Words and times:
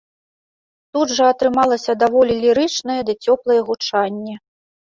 Тут 0.97 1.07
жа 1.17 1.27
атрымалася 1.33 1.91
даволі 2.05 2.33
лірычнае 2.47 2.99
ды 3.13 3.19
цёплае 3.27 3.61
гучанне. 3.71 4.35